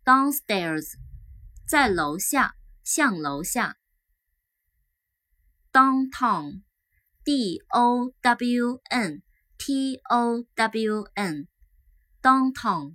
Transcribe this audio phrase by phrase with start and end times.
[0.07, 0.93] downstairs，
[1.69, 2.55] 在楼下，
[2.85, 3.77] 向楼下。
[5.73, 6.61] downtown、
[7.25, 8.11] d-o-w-n、
[9.59, 11.49] t-o-w-n、
[12.23, 12.95] downtown。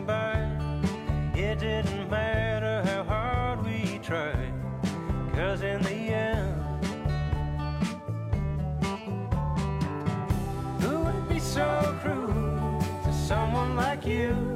[14.11, 14.50] you.